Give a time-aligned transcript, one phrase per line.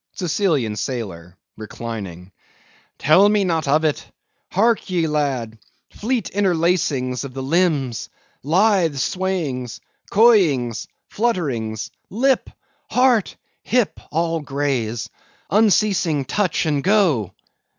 [0.15, 1.37] SICILIAN SAILOR.
[1.57, 2.31] (Reclining.)
[2.97, 4.03] Tell me not of it!
[4.51, 11.91] Hark ye, lad—fleet interlacings of the limbs—lithe swayings—coyings—flutterings!
[12.09, 12.49] lip!
[12.89, 13.35] heart!
[13.61, 13.99] hip!
[14.09, 15.07] all graze:
[15.51, 17.33] unceasing touch and go!